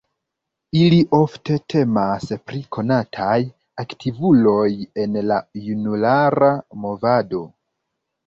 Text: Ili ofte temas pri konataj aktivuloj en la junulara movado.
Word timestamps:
Ili 0.83 0.97
ofte 1.17 1.57
temas 1.73 2.23
pri 2.51 2.61
konataj 2.77 3.35
aktivuloj 3.83 4.65
en 5.03 5.19
la 5.33 5.39
junulara 5.67 6.49
movado. 6.87 7.43